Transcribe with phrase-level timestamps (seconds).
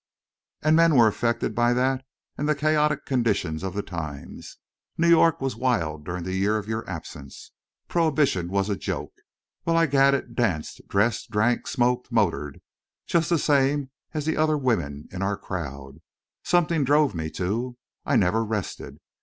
[0.63, 2.03] And men were affected by that
[2.35, 4.57] and the chaotic condition of the times.
[4.97, 7.51] New York was wild during the year of your absence.
[7.87, 12.61] Prohibition was a joke.—Well, I gadded, danced, dressed, drank, smoked, motored,
[13.05, 15.99] just the same as the other women in our crowd.
[16.43, 17.77] Something drove me to.
[18.03, 18.97] I never rested.